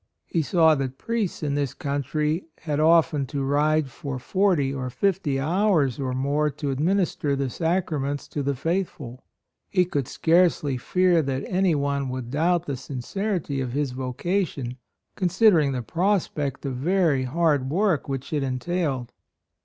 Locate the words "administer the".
6.71-7.51